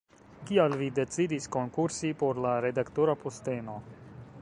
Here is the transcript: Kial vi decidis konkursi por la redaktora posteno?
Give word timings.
Kial 0.51 0.75
vi 0.79 0.87
decidis 0.99 1.47
konkursi 1.57 2.13
por 2.23 2.43
la 2.47 2.57
redaktora 2.69 3.19
posteno? 3.27 3.79